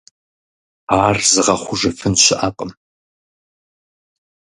[1.03, 2.71] Ар зыгъэхъужыфын щыӀэкъым.